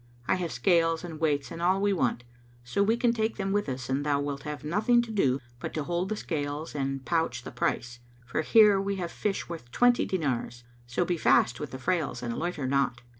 I 0.27 0.33
have 0.37 0.51
scales 0.51 1.03
and 1.03 1.19
weights 1.19 1.51
and 1.51 1.61
all 1.61 1.79
we 1.79 1.93
want, 1.93 2.23
so 2.63 2.81
we 2.81 2.97
can 2.97 3.13
take 3.13 3.35
them 3.37 3.51
with 3.51 3.69
us 3.69 3.87
and 3.87 4.03
thou 4.03 4.19
wilt 4.19 4.41
have 4.41 4.63
nothing 4.63 4.99
to 5.03 5.11
do 5.11 5.39
but 5.59 5.75
to 5.75 5.83
hold 5.83 6.09
the 6.09 6.15
scales 6.15 6.73
and 6.73 7.05
pouch 7.05 7.43
the 7.43 7.51
price; 7.51 7.99
for 8.25 8.41
here 8.41 8.81
we 8.81 8.95
have 8.95 9.11
fish 9.11 9.47
worth 9.47 9.69
twenty 9.71 10.07
dinars. 10.07 10.63
So 10.87 11.05
be 11.05 11.17
fast 11.17 11.59
with 11.59 11.69
the 11.69 11.77
frails 11.77 12.23
and 12.23 12.35
loiter 12.35 12.65
not." 12.65 13.01